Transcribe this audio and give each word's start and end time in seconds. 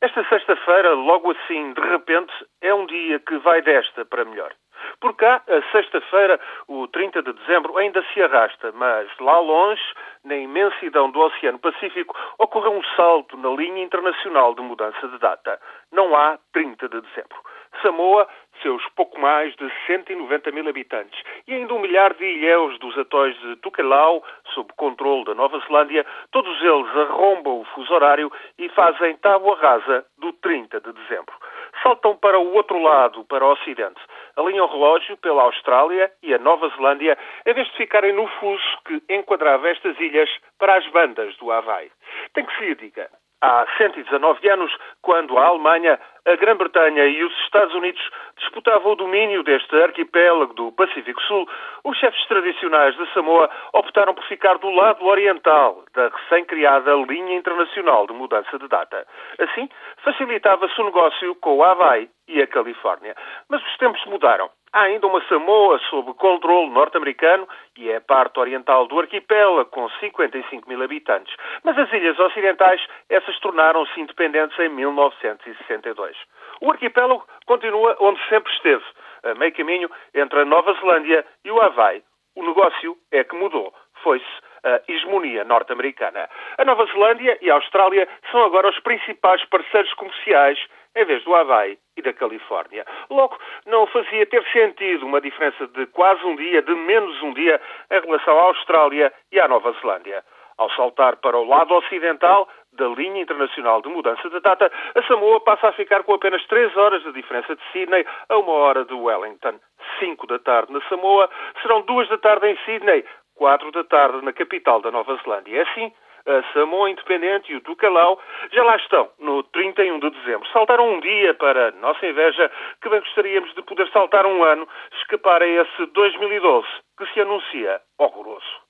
Esta 0.00 0.22
sexta-feira, 0.28 0.94
logo 0.94 1.32
assim, 1.32 1.72
de 1.72 1.80
repente, 1.80 2.32
é 2.62 2.72
um 2.72 2.86
dia 2.86 3.18
que 3.18 3.36
vai 3.38 3.60
desta 3.60 4.04
para 4.04 4.24
melhor. 4.24 4.54
Por 5.00 5.16
cá, 5.16 5.42
a 5.48 5.72
sexta-feira, 5.72 6.38
o 6.68 6.86
30 6.86 7.20
de 7.20 7.32
dezembro, 7.32 7.76
ainda 7.76 8.04
se 8.12 8.22
arrasta, 8.22 8.70
mas 8.72 9.08
lá 9.18 9.40
longe, 9.40 9.82
na 10.24 10.36
imensidão 10.36 11.10
do 11.10 11.18
Oceano 11.20 11.58
Pacífico, 11.58 12.16
ocorreu 12.38 12.72
um 12.72 12.84
salto 12.94 13.36
na 13.36 13.48
linha 13.50 13.82
internacional 13.82 14.54
de 14.54 14.62
mudança 14.62 15.08
de 15.08 15.18
data. 15.18 15.60
Não 15.90 16.14
há 16.14 16.38
30 16.52 16.88
de 16.88 17.00
dezembro. 17.00 17.36
Samoa, 17.82 18.28
seus 18.62 18.82
pouco 18.90 19.20
mais 19.20 19.54
de 19.56 19.70
190 19.86 20.50
mil 20.52 20.68
habitantes, 20.68 21.20
e 21.46 21.54
ainda 21.54 21.74
um 21.74 21.80
milhar 21.80 22.14
de 22.14 22.24
ilhéus 22.24 22.78
dos 22.78 22.96
atóis 22.98 23.38
de 23.40 23.56
Tukelau, 23.56 24.24
sob 24.54 24.72
controle 24.76 25.24
da 25.24 25.34
Nova 25.34 25.58
Zelândia, 25.66 26.04
todos 26.30 26.60
eles 26.62 26.96
arrombam 26.96 27.60
o 27.60 27.64
fuso 27.66 27.92
horário 27.92 28.30
e 28.58 28.68
fazem 28.70 29.16
tábua 29.16 29.56
rasa 29.56 30.04
do 30.18 30.32
30 30.32 30.80
de 30.80 30.92
dezembro. 30.92 31.34
Saltam 31.82 32.16
para 32.16 32.38
o 32.38 32.54
outro 32.54 32.80
lado, 32.82 33.24
para 33.24 33.44
o 33.44 33.52
Ocidente. 33.52 34.00
Alinham 34.36 34.66
o 34.66 34.70
relógio 34.70 35.16
pela 35.18 35.42
Austrália 35.42 36.10
e 36.22 36.34
a 36.34 36.38
Nova 36.38 36.68
Zelândia, 36.70 37.16
em 37.46 37.54
vez 37.54 37.68
de 37.68 37.76
ficarem 37.76 38.12
no 38.12 38.26
fuso 38.26 38.78
que 38.84 39.02
enquadrava 39.08 39.68
estas 39.68 39.98
ilhas 40.00 40.30
para 40.58 40.76
as 40.76 40.86
bandas 40.88 41.36
do 41.36 41.50
Havaí. 41.50 41.90
Tem 42.34 42.44
que 42.44 42.56
se 42.56 42.64
lhe 42.64 42.74
diga, 42.74 43.08
há 43.40 43.66
119 43.76 44.48
anos, 44.48 44.74
quando 45.02 45.38
a 45.38 45.46
Alemanha, 45.46 45.98
a 46.26 46.36
Grã-Bretanha 46.36 47.04
e 47.06 47.22
os 47.24 47.32
Estados 47.44 47.74
Unidos 47.74 48.00
disputavam 48.38 48.92
o 48.92 48.96
domínio 48.96 49.42
deste 49.42 49.74
arquipélago 49.76 50.54
do 50.54 50.72
Pacífico 50.72 51.20
Sul, 51.22 51.48
os 51.84 51.96
chefes 51.98 52.26
tradicionais 52.26 52.96
de 52.96 53.12
Samoa 53.12 53.48
optaram 53.72 54.14
por 54.14 54.24
ficar 54.24 54.58
do 54.58 54.70
lado 54.70 55.04
oriental 55.04 55.84
da 55.94 56.08
recém-criada 56.08 56.94
linha 57.08 57.36
internacional 57.36 58.06
de 58.06 58.12
mudança 58.12 58.58
de 58.58 58.68
data. 58.68 59.06
Assim, 59.38 59.68
facilitava-se 60.04 60.80
o 60.80 60.84
negócio 60.84 61.34
com 61.36 61.56
o 61.56 61.64
Havaí 61.64 62.08
e 62.26 62.42
a 62.42 62.46
Califórnia. 62.46 63.14
Mas 63.48 63.64
os 63.64 63.76
tempos 63.78 64.04
mudaram. 64.06 64.50
Há 64.72 64.82
ainda 64.82 65.06
uma 65.06 65.22
Samoa 65.28 65.78
sob 65.90 66.12
controle 66.14 66.70
norte-americano 66.70 67.48
e 67.76 67.90
é 67.90 67.96
a 67.96 68.00
parte 68.00 68.38
oriental 68.38 68.86
do 68.86 69.00
arquipélago, 69.00 69.70
com 69.70 69.88
55 70.00 70.68
mil 70.68 70.82
habitantes. 70.82 71.34
Mas 71.64 71.78
as 71.78 71.92
ilhas 71.92 72.18
ocidentais, 72.18 72.80
essas 73.08 73.38
tornaram-se 73.40 73.98
independentes 74.00 74.58
em 74.58 74.68
1962. 74.68 76.16
O 76.60 76.70
arquipélago 76.70 77.26
continua 77.46 77.96
onde 78.00 78.20
sempre 78.28 78.52
esteve, 78.52 78.84
a 79.24 79.34
meio 79.34 79.54
caminho 79.54 79.90
entre 80.14 80.40
a 80.40 80.44
Nova 80.44 80.74
Zelândia 80.74 81.24
e 81.44 81.50
o 81.50 81.60
Havaí. 81.60 82.02
O 82.36 82.42
negócio 82.42 82.96
é 83.10 83.24
que 83.24 83.34
mudou. 83.34 83.72
Foi-se 84.02 84.26
a 84.64 84.80
hegemonia 84.86 85.44
norte-americana. 85.44 86.28
A 86.56 86.64
Nova 86.64 86.84
Zelândia 86.86 87.38
e 87.40 87.50
a 87.50 87.54
Austrália 87.54 88.08
são 88.30 88.44
agora 88.44 88.68
os 88.68 88.78
principais 88.80 89.44
parceiros 89.46 89.92
comerciais 89.94 90.58
em 90.96 91.04
vez 91.04 91.22
do 91.24 91.34
Havaí 91.34 91.78
e 91.96 92.02
da 92.02 92.12
Califórnia. 92.12 92.84
Logo, 93.10 93.36
não 93.66 93.86
fazia 93.86 94.26
ter 94.26 94.44
sentido 94.52 95.06
uma 95.06 95.20
diferença 95.20 95.66
de 95.68 95.86
quase 95.86 96.24
um 96.24 96.36
dia, 96.36 96.62
de 96.62 96.74
menos 96.74 97.20
um 97.22 97.32
dia, 97.32 97.60
em 97.90 98.00
relação 98.00 98.38
à 98.38 98.42
Austrália 98.42 99.12
e 99.32 99.40
à 99.40 99.48
Nova 99.48 99.72
Zelândia. 99.80 100.24
Ao 100.58 100.68
saltar 100.70 101.16
para 101.18 101.38
o 101.38 101.44
lado 101.44 101.72
ocidental 101.72 102.48
da 102.72 102.88
linha 102.88 103.22
internacional 103.22 103.80
de 103.80 103.88
mudança 103.88 104.28
de 104.28 104.40
data, 104.40 104.70
a 104.94 105.02
Samoa 105.04 105.40
passa 105.40 105.68
a 105.68 105.72
ficar 105.72 106.02
com 106.02 106.14
apenas 106.14 106.44
3 106.46 106.76
horas 106.76 107.02
de 107.04 107.12
diferença 107.12 107.54
de 107.54 107.62
Sydney 107.70 108.04
a 108.28 108.36
uma 108.38 108.52
hora 108.52 108.84
de 108.84 108.92
Wellington. 108.92 109.60
5 110.00 110.26
da 110.26 110.38
tarde 110.40 110.72
na 110.72 110.80
Samoa, 110.88 111.30
serão 111.62 111.82
2 111.82 112.08
da 112.08 112.18
tarde 112.18 112.48
em 112.48 112.56
Sydney, 112.64 113.04
4 113.36 113.70
da 113.70 113.84
tarde 113.84 114.24
na 114.24 114.32
capital 114.32 114.80
da 114.80 114.90
Nova 114.90 115.16
Zelândia. 115.22 115.58
É 115.58 115.62
assim, 115.62 115.92
a 116.28 116.52
Samoa 116.52 116.90
Independente 116.90 117.52
e 117.52 117.56
o 117.56 117.60
Tucalau 117.62 118.20
já 118.52 118.62
lá 118.62 118.76
estão, 118.76 119.08
no 119.18 119.42
31 119.44 119.98
de 119.98 120.10
dezembro. 120.10 120.46
Saltaram 120.48 120.88
um 120.88 121.00
dia 121.00 121.34
para 121.34 121.72
nossa 121.72 122.06
inveja, 122.06 122.50
que 122.82 122.88
bem 122.88 123.00
gostaríamos 123.00 123.54
de 123.54 123.62
poder 123.62 123.88
saltar 123.90 124.26
um 124.26 124.44
ano, 124.44 124.68
escapar 124.98 125.42
a 125.42 125.46
esse 125.46 125.86
2012 125.86 126.68
que 126.98 127.06
se 127.12 127.20
anuncia 127.20 127.80
horroroso. 127.98 128.67